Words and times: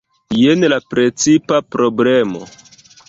Jen 0.35 0.65
la 0.73 0.79
precipa 0.95 1.59
problemo. 1.77 2.43